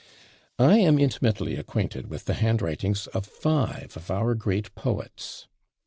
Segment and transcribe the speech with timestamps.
[0.57, 5.47] I am intimately acquainted with the handwritings of five of our great poets.